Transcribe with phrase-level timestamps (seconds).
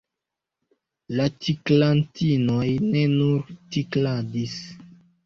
[1.19, 4.57] La tiklantinoj ne nur tikladis.